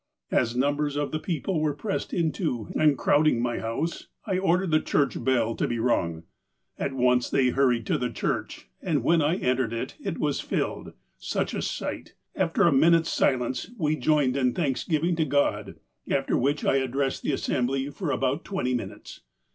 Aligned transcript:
"As 0.41 0.55
numbers 0.55 0.95
of 0.95 1.11
the 1.11 1.19
people 1.19 1.59
were 1.61 1.75
pressing 1.75 2.17
into, 2.17 2.69
and 2.75 2.97
crowd 2.97 3.27
ing, 3.27 3.39
my 3.39 3.59
house, 3.59 4.07
I 4.25 4.39
ordered 4.39 4.71
the 4.71 4.79
church 4.79 5.23
bell 5.23 5.53
to 5.53 5.67
be 5.67 5.77
rung. 5.77 6.23
At 6.79 6.93
once 6.93 7.29
they 7.29 7.49
hurried 7.49 7.85
to 7.85 7.99
the 7.99 8.09
church, 8.09 8.67
and, 8.81 9.03
when 9.03 9.21
I 9.21 9.35
entered, 9.35 9.73
it 9.99 10.17
was 10.17 10.41
filled. 10.41 10.93
Such 11.19 11.53
a 11.53 11.61
sight! 11.61 12.15
After 12.35 12.63
a 12.63 12.71
minute's 12.73 13.11
silence, 13.11 13.69
we 13.77 13.95
joined 13.95 14.35
in 14.35 14.55
thanks 14.55 14.83
giving 14.83 15.15
to 15.17 15.25
God, 15.25 15.75
after 16.09 16.35
which 16.35 16.65
I 16.65 16.77
addressed 16.77 17.21
the 17.21 17.33
assembly 17.33 17.91
for 17.91 18.09
about 18.09 18.43
twenty 18.43 18.73
minutes. 18.73 19.21